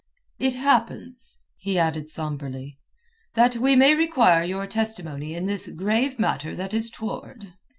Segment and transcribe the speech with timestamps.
[0.39, 2.79] "It happens," he added sombrely,
[3.35, 7.53] "that we may require your testimony in this grave matter that is toward."